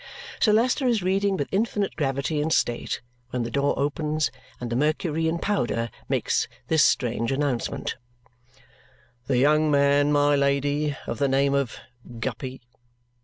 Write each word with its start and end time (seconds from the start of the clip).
Sir 0.39 0.51
Leicester 0.51 0.87
is 0.87 1.03
reading 1.03 1.37
with 1.37 1.47
infinite 1.51 1.95
gravity 1.95 2.41
and 2.41 2.51
state 2.51 3.01
when 3.29 3.43
the 3.43 3.51
door 3.51 3.77
opens, 3.77 4.31
and 4.59 4.71
the 4.71 4.75
Mercury 4.75 5.27
in 5.27 5.37
powder 5.37 5.91
makes 6.09 6.47
this 6.69 6.83
strange 6.83 7.31
announcement, 7.31 7.97
"The 9.27 9.37
young 9.37 9.69
man, 9.69 10.11
my 10.11 10.35
Lady, 10.35 10.97
of 11.05 11.19
the 11.19 11.27
name 11.27 11.53
of 11.53 11.77
Guppy." 12.19 12.61